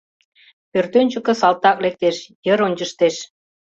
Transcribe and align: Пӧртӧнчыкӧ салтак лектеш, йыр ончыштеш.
Пӧртӧнчыкӧ 0.71 1.33
салтак 1.41 1.77
лектеш, 1.83 2.17
йыр 2.45 2.59
ончыштеш. 2.67 3.15